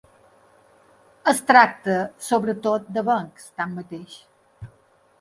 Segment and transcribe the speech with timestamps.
[1.33, 1.99] Es tracta,
[2.31, 4.21] sobretot, d'avencs, tanmateix.